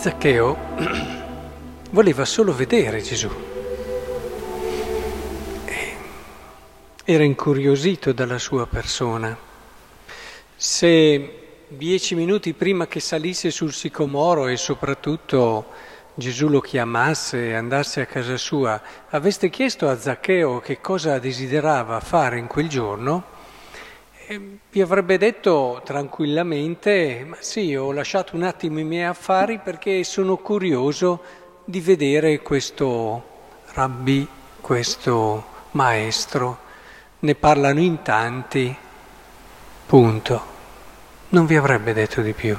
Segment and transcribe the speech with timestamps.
[0.00, 0.56] Zaccheo
[1.92, 3.28] voleva solo vedere Gesù.
[7.04, 9.36] Era incuriosito dalla sua persona.
[10.56, 15.66] Se dieci minuti prima che salisse sul sicomoro e soprattutto
[16.14, 18.80] Gesù lo chiamasse e andasse a casa sua,
[19.10, 23.38] aveste chiesto a Zaccheo che cosa desiderava fare in quel giorno,
[24.38, 30.36] vi avrebbe detto tranquillamente, ma sì, ho lasciato un attimo i miei affari perché sono
[30.36, 31.22] curioso
[31.64, 33.24] di vedere questo
[33.72, 34.26] rabbi,
[34.60, 36.58] questo maestro.
[37.20, 38.74] Ne parlano in tanti,
[39.86, 40.42] punto.
[41.30, 42.56] Non vi avrebbe detto di più.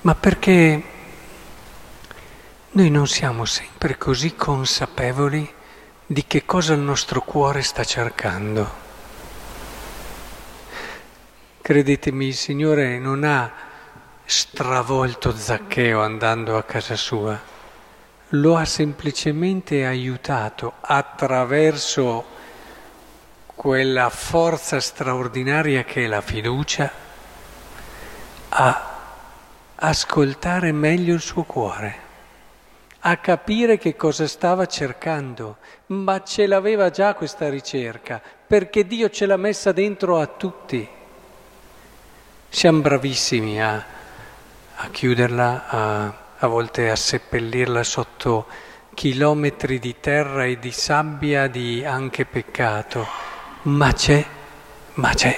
[0.00, 0.82] Ma perché
[2.70, 5.46] noi non siamo sempre così consapevoli
[6.06, 8.83] di che cosa il nostro cuore sta cercando.
[11.64, 13.50] Credetemi, il Signore non ha
[14.26, 17.40] stravolto Zaccheo andando a casa sua,
[18.28, 22.22] lo ha semplicemente aiutato attraverso
[23.46, 26.92] quella forza straordinaria che è la fiducia
[28.50, 28.90] a
[29.76, 31.98] ascoltare meglio il suo cuore,
[32.98, 35.56] a capire che cosa stava cercando,
[35.86, 40.93] ma ce l'aveva già questa ricerca, perché Dio ce l'ha messa dentro a tutti.
[42.54, 43.84] Siamo bravissimi a,
[44.76, 48.46] a chiuderla, a, a volte a seppellirla sotto
[48.94, 53.08] chilometri di terra e di sabbia di anche peccato,
[53.62, 54.24] ma c'è,
[54.94, 55.36] ma c'è.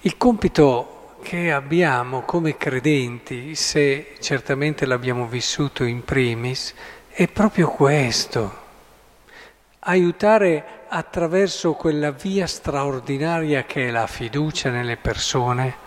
[0.00, 6.74] Il compito che abbiamo come credenti, se certamente l'abbiamo vissuto in primis,
[7.10, 8.56] è proprio questo,
[9.78, 15.86] aiutare attraverso quella via straordinaria che è la fiducia nelle persone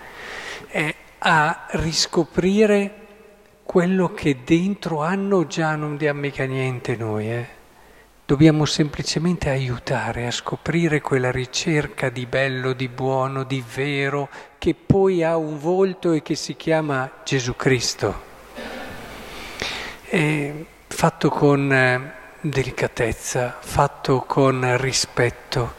[0.70, 2.96] eh, a riscoprire
[3.64, 7.32] quello che dentro hanno già non diamo mica niente noi.
[7.32, 7.48] Eh.
[8.26, 15.24] Dobbiamo semplicemente aiutare a scoprire quella ricerca di bello, di buono, di vero, che poi
[15.24, 18.30] ha un volto e che si chiama Gesù Cristo.
[20.08, 22.20] E fatto con...
[22.44, 25.76] Delicatezza, fatto con rispetto,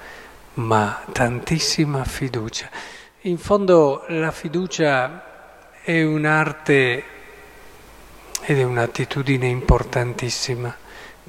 [0.55, 2.71] ma tantissima fiducia.
[3.23, 7.05] In fondo la fiducia è un'arte
[8.43, 10.73] ed è un'attitudine importantissima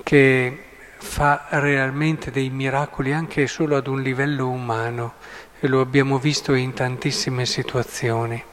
[0.04, 0.66] che
[0.98, 5.16] fa realmente dei miracoli anche solo ad un livello umano
[5.60, 8.44] e lo abbiamo visto in tantissime situazioni.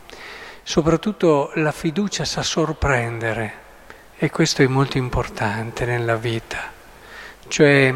[0.63, 3.69] Soprattutto la fiducia sa sorprendere
[4.23, 6.71] e questo è molto importante nella vita,
[7.49, 7.95] cioè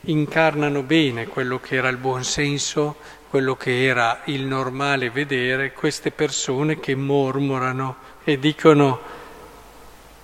[0.00, 2.96] incarnano bene quello che era il buon senso,
[3.28, 8.98] quello che era il normale vedere, queste persone che mormorano e dicono,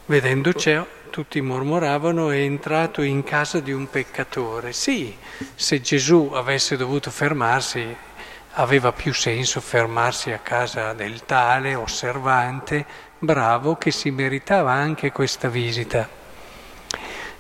[0.06, 4.72] vedendo ciò, tutti mormoravano, è entrato in casa di un peccatore.
[4.72, 5.14] Sì,
[5.54, 7.94] se Gesù avesse dovuto fermarsi,
[8.52, 15.48] aveva più senso fermarsi a casa del tale, osservante, bravo che si meritava anche questa
[15.48, 16.08] visita.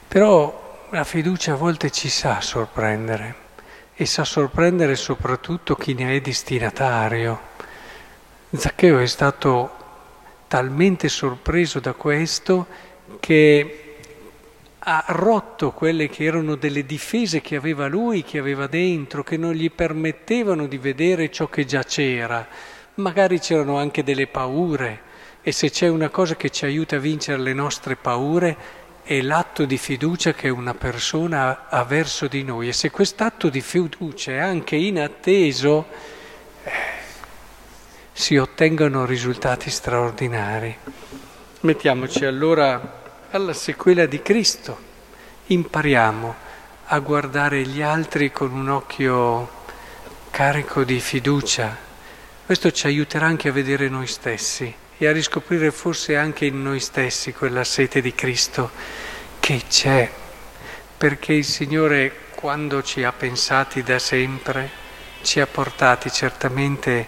[0.06, 3.48] Però la fiducia a volte ci sa sorprendere
[3.94, 7.48] e sa sorprendere soprattutto chi ne è destinatario.
[8.50, 9.70] Zaccheo è stato
[10.48, 12.66] talmente sorpreso da questo
[13.18, 13.84] che
[14.80, 19.52] ha rotto quelle che erano delle difese che aveva lui, che aveva dentro, che non
[19.52, 22.46] gli permettevano di vedere ciò che già c'era.
[22.94, 25.08] Magari c'erano anche delle paure,
[25.42, 29.64] e se c'è una cosa che ci aiuta a vincere le nostre paure è l'atto
[29.64, 34.38] di fiducia che una persona ha verso di noi e se quest'atto di fiducia è
[34.38, 35.86] anche inatteso
[36.62, 36.70] eh,
[38.12, 40.76] si ottengono risultati straordinari.
[41.60, 43.00] Mettiamoci allora
[43.30, 44.78] alla sequela di Cristo,
[45.46, 46.34] impariamo
[46.86, 49.48] a guardare gli altri con un occhio
[50.30, 51.74] carico di fiducia.
[52.44, 56.78] Questo ci aiuterà anche a vedere noi stessi e a riscoprire forse anche in noi
[56.78, 58.70] stessi quella sete di Cristo
[59.40, 60.10] che c'è,
[60.94, 64.68] perché il Signore quando ci ha pensati da sempre,
[65.22, 67.06] ci ha portati certamente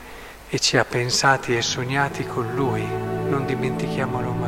[0.49, 4.42] e ci ha pensati e sognati con Lui, non dimentichiamolo mai.